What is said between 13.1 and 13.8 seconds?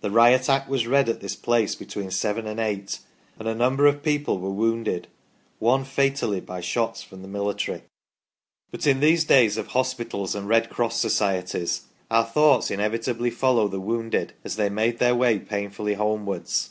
follow the